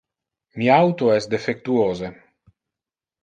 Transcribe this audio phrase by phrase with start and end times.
[0.61, 2.11] Mi auto es defectuose.